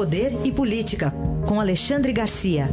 Poder 0.00 0.32
e 0.46 0.50
Política, 0.50 1.12
com 1.46 1.60
Alexandre 1.60 2.10
Garcia. 2.10 2.70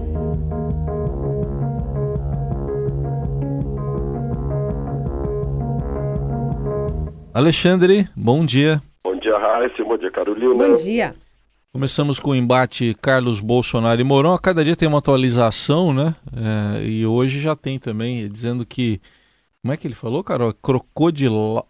Alexandre, 7.34 8.08
bom 8.16 8.46
dia. 8.46 8.82
Bom 9.04 9.20
dia, 9.20 9.38
Raíssa. 9.38 9.84
Bom 9.84 9.98
dia, 9.98 10.10
Carolina. 10.10 10.54
Bom 10.56 10.74
dia. 10.76 11.16
Começamos 11.74 12.18
com 12.18 12.30
o 12.30 12.36
embate 12.36 12.96
Carlos 13.02 13.42
Bolsonaro 13.42 14.00
e 14.00 14.06
Mourão. 14.06 14.34
A 14.34 14.40
cada 14.40 14.64
dia 14.64 14.78
tem 14.78 14.88
uma 14.88 15.00
atualização, 15.00 15.94
né? 15.94 16.16
É, 16.34 16.86
e 16.86 17.06
hoje 17.06 17.42
já 17.42 17.58
tem 17.58 17.78
também, 17.78 18.30
dizendo 18.30 18.66
que. 18.66 19.02
Como 19.62 19.74
é 19.74 19.76
que 19.76 19.86
ele 19.86 19.96
falou, 19.96 20.24
Carol? 20.24 20.54
Crocodilau, 20.54 21.68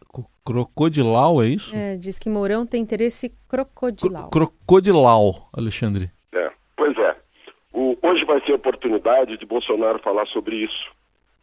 crocodilau 0.47 1.43
é 1.43 1.47
isso? 1.47 1.75
É, 1.75 1.97
diz 1.97 2.17
que 2.17 2.29
Mourão 2.29 2.65
tem 2.65 2.81
interesse 2.81 3.29
crocodilau. 3.49 4.29
Cro 4.29 4.47
crocodilau, 4.47 5.49
Alexandre. 5.51 6.09
É, 6.33 6.49
pois 6.77 6.97
é. 6.97 7.17
O, 7.73 7.97
hoje 8.01 8.23
vai 8.23 8.39
ser 8.45 8.53
a 8.53 8.55
oportunidade 8.55 9.37
de 9.37 9.45
Bolsonaro 9.45 9.99
falar 9.99 10.25
sobre 10.27 10.55
isso. 10.55 10.89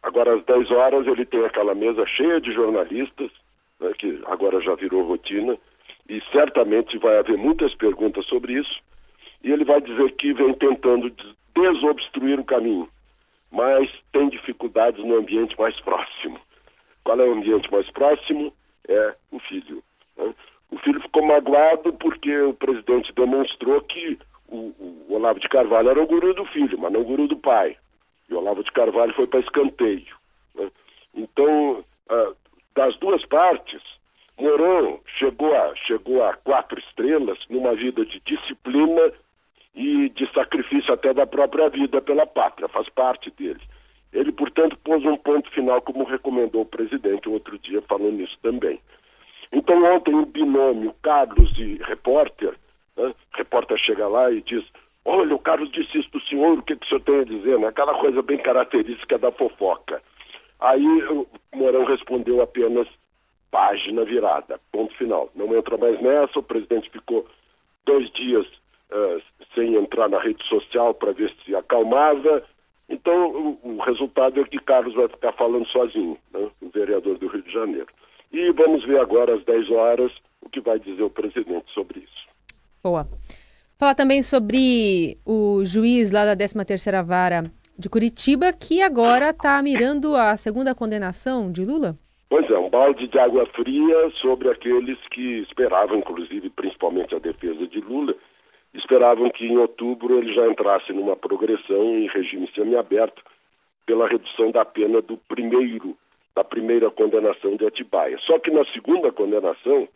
Agora, 0.01 0.35
às 0.35 0.43
10 0.45 0.71
horas, 0.71 1.05
ele 1.05 1.25
tem 1.25 1.45
aquela 1.45 1.75
mesa 1.75 2.03
cheia 2.07 2.41
de 2.41 2.51
jornalistas, 2.51 3.29
né, 3.79 3.91
que 3.97 4.21
agora 4.25 4.59
já 4.61 4.73
virou 4.73 5.07
rotina 5.07 5.55
e 6.09 6.21
certamente 6.31 6.97
vai 6.97 7.17
haver 7.17 7.37
muitas 7.37 7.75
perguntas 7.75 8.25
sobre 8.25 8.53
isso, 8.53 8.79
e 9.43 9.51
ele 9.51 9.65
vai 9.65 9.81
dizer 9.81 10.11
que 10.13 10.33
vem 10.33 10.53
tentando 10.53 11.11
desobstruir 11.55 12.39
o 12.39 12.43
caminho, 12.43 12.87
mas 13.51 13.89
tem 14.11 14.29
dificuldades 14.29 15.03
no 15.03 15.15
ambiente 15.15 15.57
mais 15.59 15.79
próximo. 15.81 16.39
Qual 17.03 17.19
é 17.19 17.23
o 17.23 17.33
ambiente 17.33 17.71
mais 17.71 17.89
próximo? 17.91 18.51
É 18.87 19.15
o 19.31 19.39
filho. 19.39 19.83
Né? 20.17 20.33
O 20.71 20.77
filho 20.79 21.01
ficou 21.01 21.25
magoado 21.25 21.93
porque 21.93 22.35
o 22.41 22.53
presidente 22.53 23.13
demonstrou 23.13 23.81
que 23.81 24.17
o, 24.47 24.73
o, 24.79 25.05
Olavo 25.09 25.39
de 25.39 25.49
Carvalho 25.49 25.89
era 25.89 26.01
o 26.01 26.07
guru 26.07 26.33
do 26.33 26.45
filho, 26.45 26.77
mas 26.77 26.91
não 26.91 27.01
o 27.01 27.05
guru 27.05 27.27
do 27.27 27.37
pai. 27.37 27.77
E 28.29 28.33
o 28.33 28.37
Olavo 28.37 28.63
de 28.63 28.71
Carvalho 28.71 29.13
foi 29.13 29.27
para 29.27 29.39
escanteio. 29.39 30.15
Né? 30.55 30.69
Então, 31.13 31.83
ah, 32.09 32.33
das 32.75 32.97
duas 32.97 33.25
partes, 33.25 33.81
Mourão 34.37 34.99
chegou 35.17 35.55
a, 35.55 35.75
chegou 35.75 36.23
a 36.23 36.33
quatro 36.33 36.79
estrelas 36.79 37.39
numa 37.49 37.73
vida 37.73 38.05
de 38.05 38.19
disciplina 38.25 39.13
e 39.73 40.09
de 40.09 40.31
sacrifício 40.33 40.93
até 40.93 41.13
da 41.13 41.25
própria 41.25 41.69
vida 41.69 42.01
pela 42.01 42.25
pátria, 42.25 42.67
faz 42.67 42.87
parte 42.89 43.31
dele. 43.31 43.61
Ele, 44.13 44.31
portanto, 44.31 44.77
pôs 44.83 45.03
um 45.03 45.17
ponto 45.17 45.49
final, 45.51 45.81
como 45.81 46.03
recomendou 46.03 46.61
o 46.61 46.65
presidente 46.65 47.27
outro 47.27 47.57
dia, 47.59 47.81
falando 47.81 48.13
nisso 48.13 48.37
também. 48.41 48.79
Então, 49.51 49.83
ontem, 49.83 50.15
o 50.15 50.25
binômio 50.25 50.93
Carlos 51.01 51.51
e 51.57 51.75
repórter, 51.83 52.53
né, 52.95 53.13
repórter 53.33 53.77
chega 53.77 54.07
lá 54.07 54.31
e 54.31 54.41
diz: 54.41 54.63
Olha, 55.03 55.35
o 55.35 55.39
Carlos 55.39 55.71
disse 55.71 55.99
isso 55.99 56.09
do 56.11 56.21
senhor, 56.21 56.57
o 56.57 56.63
que, 56.63 56.75
que 56.75 56.85
o 56.85 56.89
senhor 56.89 57.01
tem 57.01 57.19
a 57.19 57.23
dizer? 57.23 57.59
Né? 57.59 57.67
Aquela 57.67 57.93
coisa 57.99 58.21
bem 58.21 58.37
característica 58.39 59.17
da 59.17 59.31
fofoca. 59.31 60.01
Aí 60.59 60.85
o 61.09 61.27
Mourão 61.53 61.85
respondeu 61.85 62.41
apenas 62.41 62.87
página 63.51 64.03
virada, 64.03 64.59
ponto 64.71 64.93
final. 64.95 65.29
Não 65.35 65.55
entra 65.55 65.77
mais 65.77 66.01
nessa, 66.01 66.39
o 66.39 66.43
presidente 66.43 66.89
ficou 66.89 67.27
dois 67.85 68.11
dias 68.11 68.45
uh, 68.91 69.21
sem 69.53 69.75
entrar 69.75 70.09
na 70.09 70.19
rede 70.19 70.43
social 70.47 70.93
para 70.93 71.11
ver 71.11 71.31
se 71.45 71.55
acalmava. 71.55 72.43
Então, 72.87 73.31
o, 73.31 73.59
o, 73.63 73.81
resultado 73.81 74.39
é 74.39 74.43
que 74.43 74.59
Carlos 74.59 74.93
vai 74.93 75.07
ficar 75.07 75.33
falando 75.33 75.67
sozinho, 75.67 76.17
né, 76.33 76.47
o 76.61 76.69
vereador 76.69 77.17
do 77.17 77.27
Rio 77.27 77.41
de 77.41 77.51
Janeiro. 77.51 77.87
E 78.31 78.51
vamos 78.51 78.85
ver 78.85 78.99
agora, 78.99 79.35
às 79.35 79.43
10 79.43 79.71
horas, 79.71 80.11
o 80.41 80.49
que 80.49 80.59
vai 80.59 80.79
dizer 80.79 81.03
o 81.03 81.09
presidente 81.09 81.71
sobre 81.73 81.99
isso. 81.99 82.27
Boa. 82.83 83.07
Falar 83.77 83.95
também 83.95 84.21
sobre 84.21 85.17
o 85.25 85.63
juiz 85.65 86.11
lá 86.11 86.25
da 86.25 86.35
13ª 86.35 87.03
Vara 87.03 87.43
de 87.77 87.89
Curitiba, 87.89 88.53
que 88.53 88.81
agora 88.81 89.31
está 89.31 89.61
mirando 89.61 90.15
a 90.15 90.37
segunda 90.37 90.73
condenação 90.73 91.51
de 91.51 91.65
Lula? 91.65 91.97
Pois 92.29 92.49
é, 92.49 92.57
um 92.57 92.69
balde 92.69 93.07
de 93.07 93.19
água 93.19 93.45
fria 93.47 94.09
sobre 94.21 94.49
aqueles 94.49 94.97
que 95.11 95.39
esperavam, 95.39 95.97
inclusive, 95.97 96.49
principalmente 96.49 97.15
a 97.15 97.19
defesa 97.19 97.67
de 97.67 97.79
Lula, 97.81 98.15
esperavam 98.77 99.29
que 99.29 99.45
em 99.45 99.57
outubro 99.57 100.17
ele 100.17 100.33
já 100.33 100.47
entrasse 100.47 100.91
numa 100.91 101.15
progressão 101.15 101.83
em 101.97 102.07
regime 102.07 102.49
semiaberto 102.53 103.23
pela 103.85 104.07
redução 104.07 104.51
da 104.51 104.65
pena 104.65 105.01
do 105.01 105.17
primeiro, 105.17 105.95
da 106.35 106.43
primeira 106.43 106.89
condenação 106.91 107.55
de 107.55 107.65
Atibaia. 107.65 108.17
Só 108.19 108.39
que 108.39 108.51
na 108.51 108.65
segunda 108.65 109.11
condenação, 109.11 109.87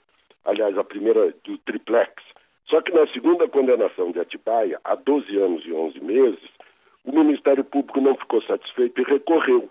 aliás, 0.45 0.77
a 0.77 0.83
primeira 0.83 1.33
do 1.43 1.57
triplex, 1.59 2.13
só 2.67 2.81
que 2.81 2.91
na 2.91 3.07
segunda 3.07 3.47
condenação 3.47 4.11
de 4.11 4.19
Atibaia, 4.19 4.79
há 4.83 4.95
12 4.95 5.37
anos 5.37 5.65
e 5.65 5.73
11 5.73 5.99
meses, 6.01 6.39
o 7.03 7.11
Ministério 7.11 7.63
Público 7.63 7.99
não 7.99 8.15
ficou 8.15 8.41
satisfeito 8.43 9.01
e 9.01 9.03
recorreu 9.03 9.69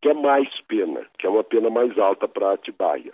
que 0.00 0.08
é 0.10 0.14
mais 0.14 0.48
pena, 0.68 1.06
que 1.18 1.26
é 1.26 1.30
uma 1.30 1.42
pena 1.42 1.70
mais 1.70 1.98
alta 1.98 2.28
para 2.28 2.52
Atibaia. 2.52 3.12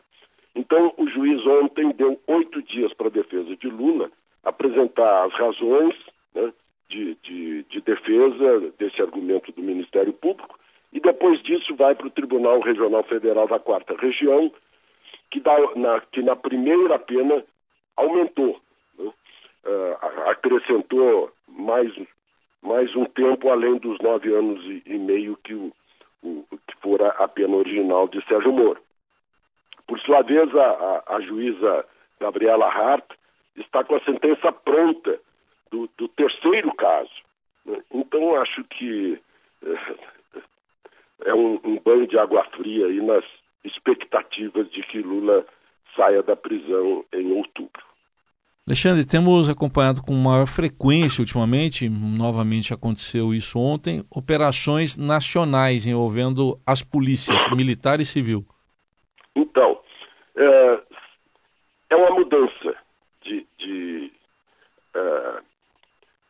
Então, 0.55 0.93
o 0.99 1.09
juiz 1.09 1.45
ontem 1.47 1.93
deu 1.93 2.21
oito 2.27 2.61
dias 2.63 2.93
para 2.93 3.07
a 3.07 3.11
defesa 3.11 3.57
de 3.57 3.69
Lula 3.69 4.11
apresentar 5.01 5.25
as 5.25 5.33
razões 5.35 5.95
né, 6.35 6.53
de, 6.89 7.15
de, 7.23 7.63
de, 7.65 7.81
defesa 7.81 8.73
desse 8.79 9.01
argumento 9.01 9.53
do 9.53 9.63
Ministério 9.63 10.13
Público 10.13 10.59
e 10.93 11.01
depois 11.01 11.41
disso 11.43 11.75
vai 11.77 11.95
para 11.95 12.07
o 12.07 12.11
Tribunal 12.11 12.61
Regional 12.61 13.03
Federal 13.05 13.47
da 13.47 13.59
Quarta 13.59 13.95
Região, 13.97 14.53
que, 15.31 15.41
dá, 15.41 15.57
na, 15.77 16.01
que 16.01 16.21
na 16.23 16.35
primeira 16.35 16.99
pena 16.99 17.45
aumentou, 17.97 18.61
né, 18.99 19.13
uh, 19.65 20.31
acrescentou 20.31 21.31
mais, 21.49 21.93
mais 22.61 22.95
um 22.97 23.05
tempo 23.05 23.51
além 23.51 23.77
dos 23.79 23.99
nove 24.01 24.35
anos 24.35 24.65
e, 24.65 24.83
e 24.87 24.99
meio 24.99 25.37
que 25.45 25.55
o, 25.55 25.73
o, 26.23 26.45
que 26.67 26.77
fora 26.83 27.09
a 27.19 27.29
pena 27.29 27.57
original 27.57 28.09
de 28.09 28.25
Sérgio 28.27 28.53
Moro. 28.53 28.81
Por 29.87 30.01
sua 30.01 30.23
vez, 30.23 30.53
a, 30.55 31.03
a, 31.07 31.17
a 31.17 31.21
juíza 31.21 31.85
Gabriela 32.21 32.67
Hart 32.67 33.05
está 33.57 33.85
com 33.85 33.97
a 33.97 34.05
sentença 34.05 34.53
pronta 34.53 35.21
do, 35.71 35.89
do 35.97 36.09
terceiro 36.09 36.75
caso. 36.75 37.11
Né? 37.65 37.83
Então, 37.93 38.41
acho 38.41 38.65
que 38.65 39.21
é, 39.65 41.31
é 41.31 41.35
um, 41.35 41.61
um 41.65 41.79
banho 41.81 42.07
de 42.07 42.19
água 42.19 42.45
fria 42.57 42.87
aí 42.87 43.01
nas 43.01 43.25
expectativas 43.65 44.71
de 44.71 44.83
que 44.83 45.01
Lula 45.01 45.45
saia 45.95 46.23
da 46.23 46.37
prisão 46.37 47.05
em 47.13 47.33
outubro. 47.33 47.83
Alexandre, 48.67 49.05
temos 49.05 49.49
acompanhado 49.49 50.01
com 50.01 50.13
maior 50.13 50.47
frequência 50.47 51.23
ultimamente, 51.23 51.89
novamente 51.89 52.73
aconteceu 52.73 53.35
isso 53.35 53.59
ontem, 53.59 54.05
operações 54.15 54.97
nacionais 54.97 55.87
envolvendo 55.87 56.57
as 56.65 56.81
polícias, 56.81 57.49
militar 57.51 57.99
e 58.01 58.05
civil. 58.05 58.45
Então, 59.35 59.81
é, 60.37 60.81
é 61.91 61.97
uma 61.97 62.11
mudança 62.11 62.77
de, 63.31 63.47
de, 63.59 64.13
é, 64.95 65.41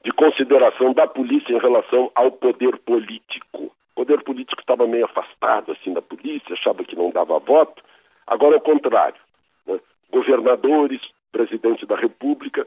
de 0.04 0.12
consideração 0.12 0.92
da 0.92 1.06
polícia 1.06 1.52
em 1.52 1.58
relação 1.58 2.10
ao 2.14 2.30
poder 2.30 2.76
político. 2.78 3.64
O 3.64 4.04
poder 4.04 4.22
político 4.22 4.60
estava 4.60 4.86
meio 4.86 5.06
afastado 5.06 5.72
assim 5.72 5.92
da 5.92 6.02
polícia, 6.02 6.52
achava 6.52 6.84
que 6.84 6.96
não 6.96 7.10
dava 7.10 7.38
voto. 7.38 7.82
Agora 8.26 8.54
é 8.54 8.58
o 8.58 8.62
contrário. 8.62 9.20
Né? 9.66 9.80
Governadores, 10.10 11.00
presidente 11.32 11.86
da 11.86 11.96
República, 11.96 12.66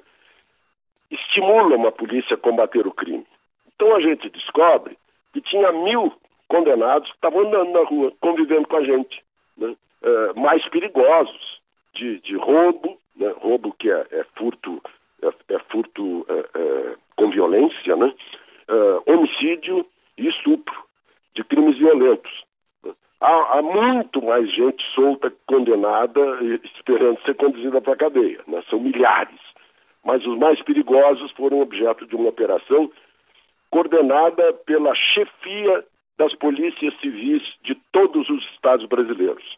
estimulam 1.12 1.88
a 1.88 1.92
polícia 1.92 2.34
a 2.34 2.40
combater 2.40 2.88
o 2.88 2.92
crime. 2.92 3.26
Então 3.76 3.96
a 3.96 4.02
gente 4.02 4.30
descobre 4.30 4.98
que 5.32 5.42
tinha 5.42 5.72
mil 5.72 6.12
condenados 6.48 7.10
que 7.10 7.16
estavam 7.16 7.42
andando 7.42 7.72
na 7.72 7.84
rua, 7.84 8.14
convivendo 8.20 8.68
com 8.68 8.78
a 8.78 8.84
gente, 8.84 9.24
né? 9.58 9.76
é, 10.02 10.40
mais 10.40 10.68
perigosos, 10.70 11.62
de, 11.94 12.20
de 12.22 12.36
roubo, 12.36 12.98
né? 13.16 13.34
roubo 13.38 13.74
que 13.74 13.90
é, 13.90 14.06
é 14.12 14.26
furto, 14.36 14.82
é, 15.22 15.56
é 15.56 15.60
furto 15.70 16.26
é, 16.30 16.60
é, 16.60 16.96
com 17.16 17.30
violência, 17.30 17.96
né? 17.96 18.14
homicídio 19.06 19.86
e 20.18 20.28
estupro, 20.28 20.74
de 21.36 21.44
crimes 21.44 21.78
violentos 21.78 22.44
há, 23.24 23.58
há, 23.58 23.62
muito 23.62 24.22
mais 24.22 24.54
gente 24.54 24.84
solta, 24.94 25.34
condenada, 25.48 26.22
esperando 26.64 27.22
ser 27.24 27.36
conduzida 27.36 27.82
para 27.82 27.94
a 27.94 27.98
cadeia. 27.98 28.42
Né? 28.46 28.62
São 28.70 28.80
milhares. 28.80 29.40
Mas 30.04 30.26
os 30.26 30.38
mais 30.38 30.62
perigosos 30.62 31.32
foram 31.32 31.62
objeto 31.62 32.06
de 32.06 32.16
uma 32.16 32.30
operação 32.30 32.92
coordenada 33.72 34.54
pela 34.66 34.94
chefia 34.94 35.86
das 36.18 36.36
polícias 36.36 36.94
civis 37.00 37.42
de 37.64 37.74
todos 37.92 38.30
os 38.30 38.44
estados 38.54 38.86
brasileiros. 38.86 39.58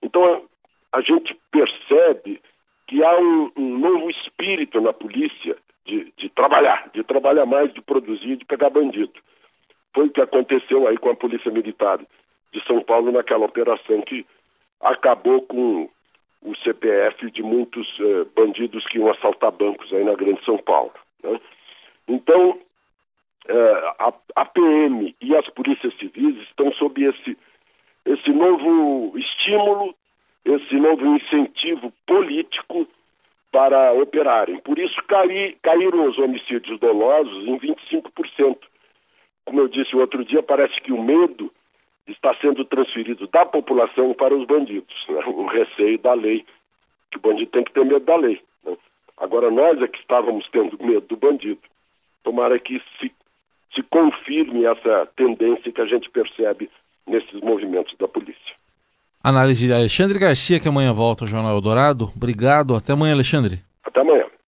Então, 0.00 0.44
a 0.92 1.00
gente 1.00 1.36
percebe 1.50 2.40
que 2.86 3.02
há 3.02 3.18
um, 3.18 3.52
um 3.56 3.78
novo 3.78 4.10
espírito 4.10 4.80
na 4.80 4.92
polícia 4.92 5.56
de, 5.84 6.12
de, 6.16 6.28
trabalhar, 6.28 6.90
de 6.92 7.02
trabalhar 7.02 7.46
mais, 7.46 7.72
de 7.72 7.80
produzir, 7.80 8.36
de 8.36 8.44
pegar 8.44 8.70
bandido. 8.70 9.12
Foi 9.94 10.06
o 10.06 10.10
que 10.10 10.20
aconteceu 10.20 10.86
aí 10.86 10.96
com 10.96 11.10
a 11.10 11.16
Polícia 11.16 11.50
Militar 11.50 12.00
de 12.52 12.64
São 12.66 12.82
Paulo 12.82 13.12
naquela 13.12 13.46
operação 13.46 14.00
que 14.02 14.26
acabou 14.80 15.42
com 15.42 15.88
o 16.42 16.56
CPF 16.56 17.30
de 17.30 17.42
muitos 17.42 17.86
eh, 18.00 18.24
bandidos 18.34 18.84
que 18.86 18.98
iam 18.98 19.10
assaltar 19.10 19.52
bancos 19.52 19.92
aí 19.92 20.02
na 20.02 20.14
Grande 20.14 20.44
São 20.44 20.58
Paulo. 20.58 20.92
Né? 21.22 21.40
Então, 22.08 22.58
é, 23.48 23.94
a, 23.98 24.12
a 24.36 24.44
PM 24.44 25.14
e 25.20 25.36
as 25.36 25.48
polícias 25.50 25.92
civis 25.98 26.36
estão 26.42 26.72
sob 26.74 27.02
esse, 27.02 27.36
esse 28.04 28.30
novo 28.30 29.16
estímulo, 29.18 29.94
esse 30.44 30.74
novo 30.74 31.06
incentivo 31.16 31.92
político 32.06 32.86
para 33.50 33.92
operarem. 33.92 34.58
Por 34.58 34.78
isso 34.78 34.96
caí, 35.06 35.56
caíram 35.62 36.08
os 36.08 36.18
homicídios 36.18 36.80
dolosos 36.80 37.46
em 37.46 37.58
25%. 37.58 38.58
Como 39.44 39.60
eu 39.60 39.68
disse 39.68 39.94
outro 39.94 40.24
dia, 40.24 40.42
parece 40.42 40.80
que 40.80 40.92
o 40.92 41.02
medo 41.02 41.52
está 42.06 42.34
sendo 42.36 42.64
transferido 42.64 43.26
da 43.28 43.44
população 43.44 44.14
para 44.14 44.34
os 44.34 44.46
bandidos. 44.46 44.94
Né? 45.08 45.22
O 45.26 45.46
receio 45.46 45.98
da 45.98 46.14
lei, 46.14 46.44
que 47.10 47.18
o 47.18 47.20
bandido 47.20 47.50
tem 47.50 47.64
que 47.64 47.72
ter 47.72 47.84
medo 47.84 48.04
da 48.04 48.16
lei. 48.16 48.40
Né? 48.64 48.76
Agora 49.18 49.50
nós 49.50 49.80
é 49.80 49.86
que 49.86 49.98
estávamos 49.98 50.48
tendo 50.50 50.82
medo 50.82 51.06
do 51.06 51.16
bandido. 51.16 51.60
Tomara 52.24 52.58
que 52.58 52.80
se, 52.98 53.12
se 53.74 53.82
confirme 53.84 54.64
essa 54.64 55.06
tendência 55.14 55.70
que 55.70 55.80
a 55.80 55.86
gente 55.86 56.08
percebe 56.10 56.70
nesses 57.06 57.40
movimentos 57.40 57.96
da 57.98 58.08
polícia. 58.08 58.61
Análise 59.22 59.66
de 59.66 59.72
Alexandre 59.72 60.18
Garcia, 60.18 60.58
que 60.58 60.68
amanhã 60.68 60.92
volta 60.92 61.24
ao 61.24 61.28
Jornal 61.28 61.54
Eldorado. 61.54 62.10
Obrigado. 62.16 62.74
Até 62.74 62.92
amanhã, 62.92 63.14
Alexandre. 63.14 63.60
Até 63.84 64.00
amanhã. 64.00 64.24